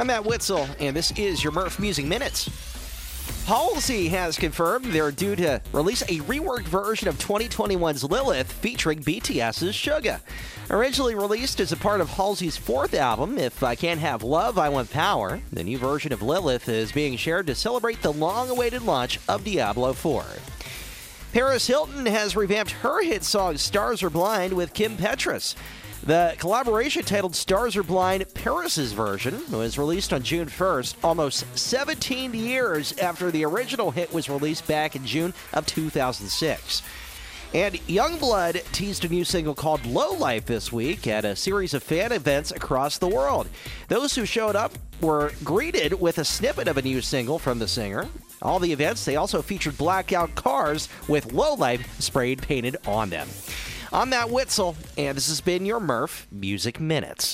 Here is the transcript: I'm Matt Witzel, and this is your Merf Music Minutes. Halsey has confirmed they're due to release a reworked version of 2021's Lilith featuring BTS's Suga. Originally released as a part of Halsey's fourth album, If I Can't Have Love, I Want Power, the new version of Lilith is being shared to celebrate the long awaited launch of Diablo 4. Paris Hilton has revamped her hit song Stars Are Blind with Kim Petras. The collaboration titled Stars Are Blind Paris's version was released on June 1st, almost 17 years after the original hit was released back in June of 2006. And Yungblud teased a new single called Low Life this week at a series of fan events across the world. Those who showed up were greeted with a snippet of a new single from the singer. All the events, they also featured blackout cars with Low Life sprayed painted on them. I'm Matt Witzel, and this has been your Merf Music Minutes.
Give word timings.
I'm 0.00 0.06
Matt 0.06 0.24
Witzel, 0.24 0.68
and 0.78 0.96
this 0.96 1.10
is 1.18 1.42
your 1.42 1.52
Merf 1.52 1.80
Music 1.80 2.06
Minutes. 2.06 2.48
Halsey 3.46 4.06
has 4.10 4.38
confirmed 4.38 4.84
they're 4.84 5.10
due 5.10 5.34
to 5.34 5.60
release 5.72 6.02
a 6.02 6.20
reworked 6.20 6.68
version 6.68 7.08
of 7.08 7.18
2021's 7.18 8.04
Lilith 8.04 8.52
featuring 8.52 9.02
BTS's 9.02 9.74
Suga. 9.74 10.20
Originally 10.70 11.16
released 11.16 11.58
as 11.58 11.72
a 11.72 11.76
part 11.76 12.00
of 12.00 12.10
Halsey's 12.10 12.56
fourth 12.56 12.94
album, 12.94 13.38
If 13.38 13.64
I 13.64 13.74
Can't 13.74 13.98
Have 13.98 14.22
Love, 14.22 14.56
I 14.56 14.68
Want 14.68 14.88
Power, 14.92 15.40
the 15.52 15.64
new 15.64 15.78
version 15.78 16.12
of 16.12 16.22
Lilith 16.22 16.68
is 16.68 16.92
being 16.92 17.16
shared 17.16 17.48
to 17.48 17.56
celebrate 17.56 18.00
the 18.00 18.12
long 18.12 18.50
awaited 18.50 18.82
launch 18.82 19.18
of 19.28 19.42
Diablo 19.42 19.94
4. 19.94 20.24
Paris 21.32 21.66
Hilton 21.66 22.06
has 22.06 22.36
revamped 22.36 22.70
her 22.70 23.02
hit 23.02 23.24
song 23.24 23.56
Stars 23.56 24.04
Are 24.04 24.10
Blind 24.10 24.52
with 24.52 24.74
Kim 24.74 24.96
Petras. 24.96 25.56
The 26.04 26.36
collaboration 26.38 27.02
titled 27.02 27.34
Stars 27.34 27.76
Are 27.76 27.82
Blind 27.82 28.24
Paris's 28.32 28.92
version 28.92 29.42
was 29.50 29.78
released 29.78 30.12
on 30.12 30.22
June 30.22 30.46
1st, 30.46 30.94
almost 31.02 31.44
17 31.58 32.32
years 32.34 32.96
after 32.98 33.30
the 33.30 33.44
original 33.44 33.90
hit 33.90 34.12
was 34.12 34.28
released 34.28 34.66
back 34.66 34.96
in 34.96 35.04
June 35.04 35.34
of 35.52 35.66
2006. 35.66 36.82
And 37.52 37.74
Yungblud 37.74 38.62
teased 38.72 39.04
a 39.04 39.08
new 39.08 39.24
single 39.24 39.54
called 39.54 39.84
Low 39.86 40.12
Life 40.12 40.46
this 40.46 40.70
week 40.70 41.06
at 41.06 41.24
a 41.24 41.34
series 41.34 41.74
of 41.74 41.82
fan 41.82 42.12
events 42.12 42.52
across 42.52 42.98
the 42.98 43.08
world. 43.08 43.48
Those 43.88 44.14
who 44.14 44.24
showed 44.24 44.54
up 44.54 44.72
were 45.00 45.32
greeted 45.42 45.98
with 45.98 46.18
a 46.18 46.24
snippet 46.24 46.68
of 46.68 46.76
a 46.76 46.82
new 46.82 47.00
single 47.00 47.38
from 47.38 47.58
the 47.58 47.68
singer. 47.68 48.06
All 48.42 48.58
the 48.58 48.72
events, 48.72 49.04
they 49.04 49.16
also 49.16 49.42
featured 49.42 49.78
blackout 49.78 50.34
cars 50.34 50.88
with 51.08 51.32
Low 51.32 51.54
Life 51.54 52.00
sprayed 52.00 52.40
painted 52.42 52.76
on 52.86 53.10
them. 53.10 53.28
I'm 53.90 54.10
Matt 54.10 54.28
Witzel, 54.28 54.76
and 54.98 55.16
this 55.16 55.28
has 55.28 55.40
been 55.40 55.64
your 55.64 55.80
Merf 55.80 56.26
Music 56.30 56.78
Minutes. 56.78 57.26